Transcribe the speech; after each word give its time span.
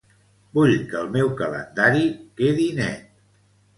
Vull 0.57 0.71
que 0.93 0.97
el 1.01 1.11
meu 1.17 1.29
calendari 1.41 2.03
quedi 2.41 2.67
net. 2.83 3.05